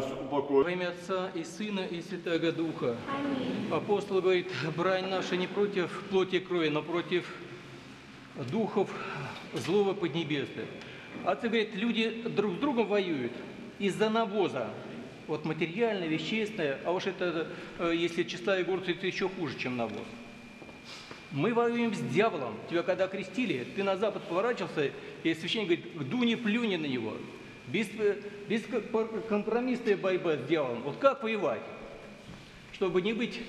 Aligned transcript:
нас 0.00 0.12
упокой. 0.12 0.64
Во 0.64 0.70
имя 0.70 0.88
Отца 0.88 1.30
и 1.34 1.44
Сына 1.44 1.80
и 1.80 2.00
Святого 2.00 2.52
Духа. 2.52 2.96
Аминь. 3.08 3.72
Апостол 3.72 4.20
говорит, 4.20 4.48
брань 4.76 5.08
наша 5.08 5.36
не 5.36 5.46
против 5.46 5.90
плоти 6.10 6.36
и 6.36 6.40
крови, 6.40 6.68
но 6.68 6.82
против 6.82 7.26
духов 8.50 8.90
злого 9.54 9.94
поднебесных. 9.94 10.66
А 11.24 11.34
ты 11.34 11.48
говорит, 11.48 11.74
люди 11.74 12.22
друг 12.34 12.54
с 12.54 12.58
другом 12.58 12.86
воюют 12.86 13.32
из-за 13.78 14.08
навоза. 14.10 14.70
Вот 15.26 15.44
материальное, 15.44 16.08
вещественное, 16.08 16.78
а 16.84 16.92
уж 16.92 17.06
это, 17.06 17.48
э, 17.78 17.92
если 17.94 18.24
числа 18.24 18.58
и 18.58 18.64
горцы, 18.64 18.92
это 18.92 19.06
еще 19.06 19.28
хуже, 19.28 19.56
чем 19.58 19.76
навоз. 19.76 20.06
Мы 21.30 21.54
воюем 21.54 21.94
с 21.94 22.00
дьяволом. 22.00 22.54
Тебя 22.68 22.82
когда 22.82 23.06
крестили, 23.06 23.64
ты 23.76 23.84
на 23.84 23.96
запад 23.96 24.24
поворачивался, 24.24 24.90
и 25.22 25.34
священник 25.34 25.68
говорит, 25.68 26.10
дуни, 26.10 26.34
плюни 26.34 26.76
на 26.76 26.86
него. 26.86 27.14
Без, 27.68 27.88
без 28.48 28.62
компромиссная 29.28 29.96
борьба 29.96 30.36
с 30.36 30.46
дьяволом. 30.48 30.82
Вот 30.82 30.96
как 30.98 31.22
воевать? 31.22 31.62
Чтобы 32.72 33.02
не 33.02 33.12
быть 33.12 33.40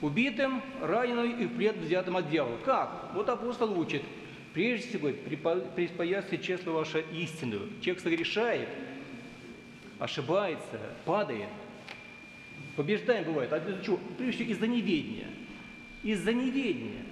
убитым, 0.00 0.62
раненым 0.80 1.38
и 1.38 1.46
плен 1.46 1.78
взятым 1.80 2.16
от 2.16 2.30
дьявола. 2.30 2.58
Как? 2.64 3.10
Вот 3.14 3.28
апостол 3.28 3.78
учит. 3.78 4.02
Прежде 4.54 4.88
всего, 4.88 5.00
говорит, 5.00 5.20
«Припо- 5.26 5.74
приспоясьте 5.74 6.38
честно 6.38 6.72
ваше 6.72 7.04
истину. 7.12 7.60
Человек 7.80 8.02
согрешает, 8.02 8.68
ошибается, 9.98 10.80
падает. 11.04 11.48
Побеждаем 12.74 13.24
бывает. 13.24 13.52
А 13.52 13.58
из-за 13.58 13.84
чего? 13.84 14.00
Прежде 14.18 14.44
всего, 14.44 14.52
из-за 14.52 14.66
неведения. 14.66 15.28
Из-за 16.02 16.32
неведения. 16.32 17.04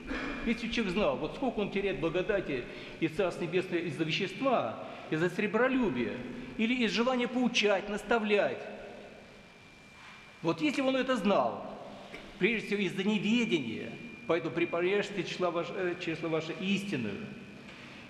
Если 0.47 0.69
человек 0.69 0.95
знал, 0.95 1.17
вот 1.17 1.35
сколько 1.37 1.59
он 1.61 1.71
теряет 1.71 2.01
благодати 2.01 2.65
и 3.01 3.09
Царство 3.09 3.45
Небесное 3.45 3.81
из-за 3.81 4.03
вещества, 4.03 4.85
из-за 5.11 5.31
сребролюбия, 5.31 6.15
или 6.57 6.85
из 6.85 6.93
желания 6.93 7.29
поучать, 7.29 7.89
наставлять. 7.89 8.61
Вот 10.43 10.61
если 10.61 10.83
бы 10.83 10.89
он 10.89 10.97
это 10.97 11.17
знал, 11.17 11.65
прежде 12.39 12.67
всего 12.67 12.81
из-за 12.81 13.05
неведения, 13.05 13.93
поэтому 14.27 14.55
припорежьте 14.55 15.25
числа 15.25 15.51
ваше, 15.51 15.73
э, 15.75 15.95
число 16.05 16.29
ваше 16.29 16.55
истинную 16.61 17.27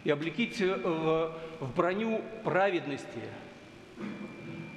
и 0.04 0.10
облеките 0.10 0.74
в, 0.74 1.34
в 1.60 1.74
броню 1.74 2.22
праведности. 2.44 3.20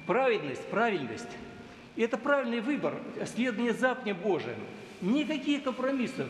Праведность, 0.06 0.66
правильность– 0.68 1.30
это 1.96 2.16
правильный 2.16 2.60
выбор, 2.60 2.94
следование 3.26 3.72
заповедям 3.72 4.18
Божиим. 4.18 4.58
Никаких 5.00 5.64
компромиссов. 5.64 6.28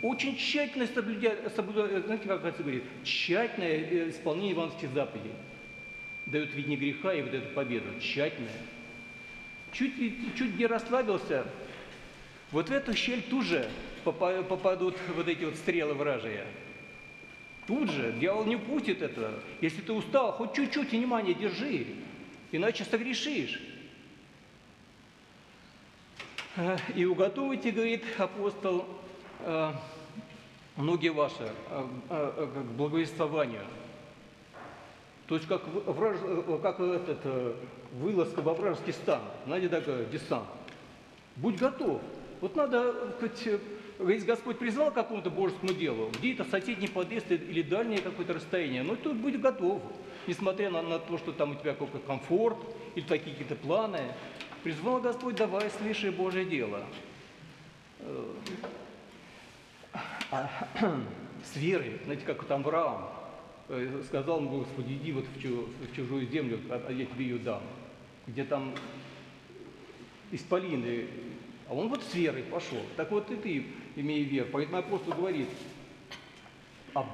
Очень 0.00 0.36
тщательно 0.36 0.86
соблюдать, 0.86 1.54
соблюдать, 1.56 2.04
знаете, 2.04 2.28
как 2.28 2.44
это 2.44 2.62
говорит, 2.62 2.84
тщательное 3.02 3.70
э, 3.70 4.10
исполнение 4.10 4.52
ивановских 4.52 4.90
заповедей. 4.90 5.32
Дает 6.26 6.54
видение 6.54 6.78
греха 6.78 7.12
и 7.12 7.22
вот 7.22 7.34
эту 7.34 7.52
победу. 7.54 7.86
Тщательное. 8.00 8.52
Чуть, 9.72 9.94
чуть 10.36 10.54
где 10.54 10.66
расслабился, 10.66 11.44
вот 12.52 12.68
в 12.68 12.72
эту 12.72 12.94
щель 12.94 13.22
тут 13.22 13.44
же 13.44 13.68
попа- 14.04 14.42
попадут 14.42 14.96
вот 15.16 15.26
эти 15.26 15.44
вот 15.44 15.56
стрелы 15.56 15.94
вражия. 15.94 16.46
Тут 17.66 17.90
же 17.90 18.14
дьявол 18.18 18.44
не 18.44 18.56
упустит 18.56 19.02
этого. 19.02 19.34
Если 19.60 19.82
ты 19.82 19.92
устал, 19.92 20.32
хоть 20.32 20.54
чуть-чуть 20.54 20.92
внимания 20.92 21.34
держи, 21.34 21.86
иначе 22.52 22.84
согрешишь. 22.84 23.60
Э, 26.56 26.76
И 26.94 27.04
уготовите, 27.04 27.72
говорит 27.72 28.04
апостол, 28.16 28.86
э, 28.86 29.07
ноги 30.78 31.08
ваши 31.08 31.42
э, 31.70 31.86
э, 32.08 32.32
э, 32.36 32.46
к 32.46 32.70
благовествованию. 32.76 33.64
То 35.26 35.34
есть 35.34 35.46
как, 35.46 35.62
враж, 35.66 36.16
э, 36.22 36.58
как 36.62 36.80
этот, 36.80 37.18
э, 37.24 37.54
вылазка 37.92 38.40
во 38.40 38.54
вражеский 38.54 38.92
стан, 38.92 39.20
знаете, 39.46 39.68
такой 39.68 40.06
десант. 40.06 40.46
Будь 41.36 41.58
готов. 41.58 42.00
Вот 42.40 42.54
надо, 42.56 42.94
хоть, 43.20 43.46
э, 43.46 43.58
если 44.06 44.26
Господь 44.26 44.58
призвал 44.58 44.90
к 44.90 44.94
какому-то 44.94 45.30
божескому 45.30 45.74
делу, 45.74 46.10
где-то 46.18 46.44
соседний 46.44 46.88
подъезд 46.88 47.30
или 47.30 47.62
дальнее 47.62 48.00
какое-то 48.00 48.34
расстояние, 48.34 48.84
ну 48.84 48.96
тут 48.96 49.16
будь 49.16 49.38
готов. 49.40 49.82
Несмотря 50.28 50.70
на, 50.70 50.82
на 50.82 50.98
то, 50.98 51.18
что 51.18 51.32
там 51.32 51.52
у 51.52 51.54
тебя 51.56 51.72
какой-то 51.72 51.98
комфорт 52.06 52.58
или 52.94 53.04
такие 53.04 53.32
какие-то 53.32 53.56
планы, 53.56 54.00
призвал 54.62 55.00
Господь, 55.00 55.34
давай 55.36 55.70
свыше 55.70 56.12
Божье 56.12 56.44
дело. 56.44 56.82
С 61.44 61.56
верой, 61.56 61.98
знаете, 62.04 62.24
как 62.26 62.44
там 62.44 62.60
Авраам 62.60 63.08
э, 63.68 64.02
сказал 64.06 64.40
ему, 64.40 64.58
Господи, 64.58 64.92
иди 64.94 65.12
вот 65.12 65.24
в 65.34 65.40
чу- 65.40 65.68
в 65.80 65.96
чужую 65.96 66.26
землю, 66.26 66.60
а 66.68 66.84
а 66.88 66.92
я 66.92 67.06
тебе 67.06 67.24
ее 67.26 67.38
дам. 67.38 67.62
Где 68.26 68.44
там 68.44 68.74
исполины. 70.30 71.06
А 71.68 71.74
он 71.74 71.88
вот 71.88 72.02
с 72.02 72.14
верой 72.14 72.42
пошел. 72.42 72.80
Так 72.96 73.10
вот 73.10 73.30
и 73.30 73.36
ты, 73.36 73.66
имея 73.96 74.24
веру. 74.24 74.48
Поэтому 74.52 74.78
апостол 74.78 75.14
говорит, 75.14 75.48
о 76.94 77.04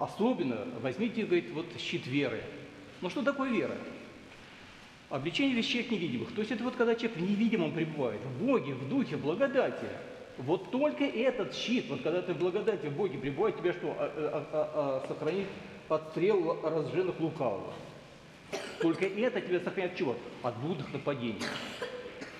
особенно 0.00 0.66
возьмите, 0.80 1.24
говорит, 1.24 1.50
вот 1.52 1.66
щит 1.78 2.06
веры. 2.06 2.42
Ну 3.00 3.08
что 3.08 3.22
такое 3.22 3.50
вера? 3.50 3.76
Обличение 5.10 5.54
вещей 5.54 5.86
невидимых. 5.88 6.32
То 6.32 6.40
есть 6.40 6.50
это 6.50 6.64
вот 6.64 6.74
когда 6.76 6.94
человек 6.94 7.16
в 7.16 7.22
невидимом 7.22 7.72
пребывает, 7.72 8.20
в 8.20 8.44
Боге, 8.44 8.74
в 8.74 8.88
Духе, 8.88 9.16
в 9.16 9.22
благодати. 9.22 9.86
Вот 10.38 10.70
только 10.70 11.04
этот 11.04 11.54
щит, 11.54 11.86
вот 11.88 12.02
когда 12.02 12.20
ты 12.22 12.34
в 12.34 12.38
благодати 12.38 12.86
в 12.86 12.96
Боге 12.96 13.18
пребывает, 13.18 13.56
тебя 13.56 13.72
что, 13.72 13.94
а- 13.98 14.12
а- 14.16 14.46
а- 14.52 15.02
а, 15.04 15.08
сохранит 15.08 15.46
от 15.88 16.08
стрел 16.10 16.60
разженных 16.62 17.20
лукавого. 17.20 17.72
Только 18.80 19.06
это 19.06 19.40
тебя 19.40 19.60
сохраняет 19.60 19.92
от 19.92 19.98
чего? 19.98 20.16
От 20.42 20.56
блудных 20.58 20.92
нападений 20.92 21.42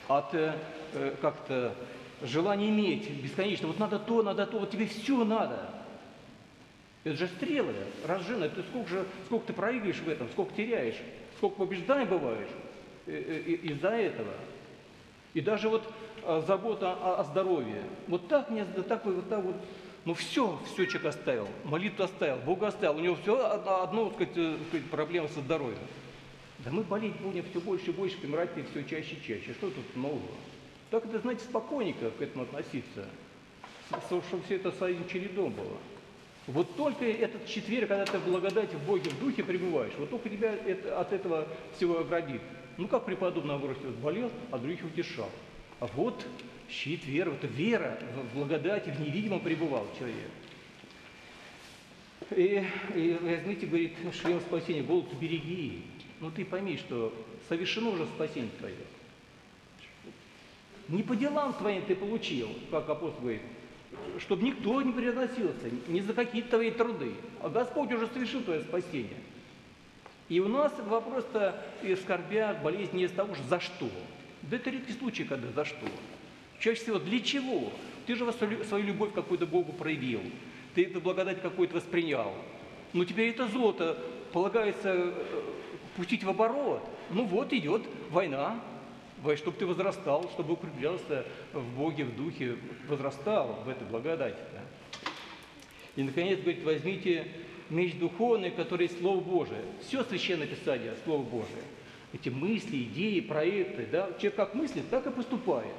от 0.08 0.34
э, 0.34 0.54
э, 0.92 1.14
как-то 1.20 1.74
желания 2.22 2.68
иметь 2.68 3.10
бесконечно. 3.10 3.68
Вот 3.68 3.78
надо 3.78 3.98
то, 3.98 4.22
надо 4.22 4.46
то, 4.46 4.58
вот 4.58 4.70
тебе 4.70 4.86
все 4.86 5.24
надо. 5.24 5.70
Это 7.04 7.16
же 7.16 7.28
стрелы, 7.28 7.74
разжены. 8.06 8.48
Ты 8.48 8.62
сколько 8.62 8.88
же, 8.88 9.06
сколько 9.26 9.48
ты 9.48 9.52
проигрываешь 9.52 9.98
в 10.00 10.08
этом, 10.08 10.28
сколько 10.30 10.54
теряешь, 10.54 10.96
сколько 11.36 11.56
побеждаем 11.56 12.08
бываешь 12.08 12.48
э, 13.06 13.42
э, 13.46 13.50
из-за 13.52 13.90
этого. 13.90 14.32
И 15.34 15.40
даже 15.40 15.68
вот 15.68 15.82
а, 16.22 16.40
забота 16.46 16.92
о, 16.92 17.20
о 17.20 17.24
здоровье. 17.24 17.82
Вот 18.08 18.28
так 18.28 18.48
мне, 18.50 18.64
так, 18.64 19.04
вот 19.04 19.28
так 19.28 19.44
вот. 19.44 19.56
Ну 20.04 20.14
все, 20.14 20.58
все 20.66 20.86
человек 20.86 21.06
оставил, 21.06 21.48
молитву 21.64 22.04
оставил, 22.04 22.36
Бога 22.36 22.68
оставил. 22.68 22.96
У 22.96 23.00
него 23.00 23.16
все 23.22 23.42
одно, 23.44 24.12
э, 24.18 24.56
сказать, 24.68 24.90
проблема 24.90 25.28
со 25.28 25.40
здоровьем. 25.40 25.78
Да 26.58 26.70
мы 26.70 26.82
болеть 26.82 27.16
будем 27.16 27.44
все 27.50 27.60
больше 27.60 27.90
и 27.90 27.92
больше, 27.92 28.18
помирать 28.18 28.50
все 28.70 28.84
чаще 28.84 29.16
и 29.16 29.22
чаще. 29.26 29.52
Что 29.54 29.70
тут 29.70 29.96
нового? 29.96 30.20
Так 30.90 31.04
это, 31.06 31.18
знаете, 31.18 31.42
спокойненько 31.44 32.10
к 32.10 32.22
этому 32.22 32.44
относиться, 32.44 33.06
чтобы 34.06 34.22
все 34.44 34.56
это 34.56 34.72
своим 34.72 35.06
чередом 35.08 35.52
было. 35.52 35.76
Вот 36.46 36.76
только 36.76 37.06
этот 37.06 37.46
четверг, 37.46 37.88
когда 37.88 38.04
ты 38.04 38.18
в 38.18 38.26
благодати 38.26 38.74
в 38.74 38.86
Боге, 38.86 39.10
в 39.10 39.18
Духе 39.18 39.42
пребываешь, 39.42 39.94
вот 39.98 40.10
только 40.10 40.28
тебя 40.28 40.54
это, 40.54 41.00
от 41.00 41.12
этого 41.12 41.48
всего 41.76 42.00
оградит. 42.00 42.42
Ну, 42.76 42.86
как 42.86 43.06
преподобный 43.06 43.54
Амвросий 43.54 43.84
вот 43.84 43.94
болел, 43.96 44.30
а 44.50 44.58
других 44.58 44.84
утешал. 44.84 45.30
А 45.80 45.86
вот 45.94 46.26
щит 46.68 47.04
веры, 47.06 47.32
это 47.32 47.46
вера 47.46 47.98
в 48.32 48.36
благодати, 48.36 48.90
в 48.90 49.00
невидимом 49.00 49.40
пребывал 49.40 49.86
человек. 49.98 50.30
И, 52.30 52.64
и 52.94 53.18
возьмите, 53.20 53.66
говорит, 53.66 53.92
шлем 54.12 54.40
спасения, 54.40 54.82
голод 54.82 55.12
береги. 55.14 55.82
Ну 56.20 56.30
ты 56.30 56.44
пойми, 56.44 56.76
что 56.76 57.14
совершено 57.48 57.90
уже 57.90 58.06
спасение 58.06 58.50
твое. 58.58 58.74
Не 60.88 61.02
по 61.02 61.16
делам 61.16 61.54
твоим 61.54 61.82
ты 61.82 61.94
получил, 61.94 62.50
как 62.70 62.88
апостол 62.88 63.20
говорит, 63.20 63.42
чтобы 64.20 64.44
никто 64.44 64.80
не 64.82 64.92
приносился, 64.92 65.70
ни 65.88 66.00
за 66.00 66.12
какие-то 66.12 66.50
твои 66.50 66.70
труды. 66.70 67.12
А 67.40 67.48
Господь 67.48 67.92
уже 67.92 68.06
совершил 68.08 68.42
твое 68.42 68.60
спасение. 68.62 69.18
И 70.28 70.40
у 70.40 70.48
нас 70.48 70.72
вопрос-то 70.86 71.62
и 71.82 71.94
скорбя, 71.96 72.58
болезнь 72.62 72.96
не 72.96 73.04
из 73.04 73.12
того, 73.12 73.34
что 73.34 73.44
за 73.44 73.60
что. 73.60 73.90
Да 74.42 74.56
это 74.56 74.70
редкий 74.70 74.92
случай, 74.92 75.24
когда 75.24 75.50
за 75.52 75.64
что. 75.64 75.86
Чаще 76.58 76.80
всего 76.80 76.98
для 76.98 77.20
чего? 77.20 77.72
Ты 78.06 78.16
же 78.16 78.30
свою 78.32 78.64
свою 78.64 78.84
любовь 78.84 79.12
какую-то 79.12 79.46
Богу 79.46 79.72
проявил. 79.72 80.20
Ты 80.74 80.84
эту 80.84 81.00
благодать 81.00 81.42
какую-то 81.42 81.74
воспринял. 81.74 82.32
Но 82.92 83.04
тебе 83.04 83.30
это 83.30 83.46
золото 83.48 83.98
полагается 84.32 84.92
э, 84.92 85.12
пустить 85.96 86.24
в 86.24 86.28
оборот. 86.28 86.82
Ну 87.10 87.24
вот 87.24 87.52
идет 87.52 87.82
война, 88.10 88.60
чтобы 89.36 89.56
ты 89.56 89.66
возрастал, 89.66 90.28
чтобы 90.34 90.54
укреплялся 90.54 91.24
в 91.52 91.76
Боге, 91.76 92.04
в 92.04 92.14
Духе, 92.16 92.56
возрастал 92.88 93.62
в 93.64 93.68
этой 93.68 93.86
благодати. 93.86 94.38
да. 94.52 94.60
И, 95.96 96.02
наконец, 96.02 96.40
говорит, 96.40 96.64
возьмите 96.64 97.26
меч 97.70 97.94
духовный, 97.98 98.50
который 98.50 98.86
есть 98.86 98.98
Слово 99.00 99.20
Божие. 99.20 99.62
Все 99.80 100.04
Священное 100.04 100.46
Писание– 100.46 100.94
Слово 101.04 101.22
Божие. 101.22 101.62
Эти 102.12 102.28
мысли, 102.28 102.82
идеи, 102.84 103.20
проекты, 103.20 103.86
да, 103.90 104.08
человек 104.18 104.36
как 104.36 104.54
мыслит, 104.54 104.88
так 104.88 105.06
и 105.06 105.10
поступает. 105.10 105.72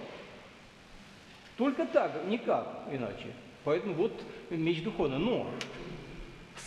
Только 1.57 1.85
так, 1.85 2.25
никак 2.27 2.87
иначе. 2.91 3.27
Поэтому 3.63 3.93
вот 3.93 4.11
меч 4.49 4.83
духовный. 4.83 5.17
Но 5.17 5.49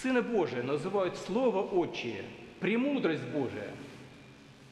Сына 0.02 0.22
Божия 0.22 0.62
называют 0.62 1.16
Слово 1.16 1.62
Отчие, 1.62 2.24
премудрость 2.60 3.24
Божия. 3.24 3.70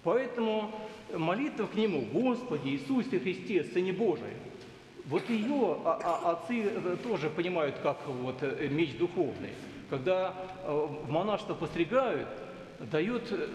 Поэтому 0.03 0.73
молитва 1.15 1.67
к 1.67 1.75
Нему, 1.75 2.03
Господи 2.13 2.69
Иисусе 2.71 3.19
Христе, 3.19 3.65
Сыне 3.65 3.93
Божий, 3.93 4.35
вот 5.07 5.29
ее 5.31 5.77
а- 5.85 6.01
а- 6.03 6.33
отцы 6.33 6.63
э, 6.65 6.97
тоже 7.03 7.31
понимают 7.31 7.77
как 7.83 8.07
вот 8.09 8.43
э, 8.43 8.69
меч 8.69 8.97
духовный. 8.99 9.51
Когда 9.89 10.35
э, 10.65 10.73
в 11.05 11.11
монашество 11.11 11.55
постригают, 11.55 12.29
дает 12.91 13.23
э, 13.31 13.49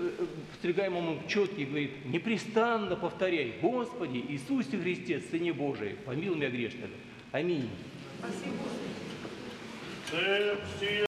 постригаемому 0.51 1.19
четкий, 1.27 1.65
говорит, 1.65 2.05
непрестанно 2.05 2.95
повторяй, 2.95 3.55
Господи 3.61 4.23
Иисусе 4.29 4.77
Христе, 4.77 5.21
Сыне 5.29 5.51
Божий, 5.51 5.95
помилуй 6.05 6.37
меня 6.37 6.49
грешного. 6.49 6.87
Аминь. 7.33 7.69
Всі 10.77 10.85